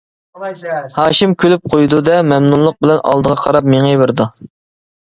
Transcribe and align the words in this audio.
ھاشىم 0.95 1.35
كۈلۈپ 1.43 1.69
قويىدۇ 1.75 2.01
دە 2.09 2.17
مەمنۇنلۇق 2.33 2.83
بىلەن 2.87 3.05
ئالدىغا 3.13 3.39
قاراپ 3.47 3.73
مېڭىۋېرىدۇ. 3.77 4.33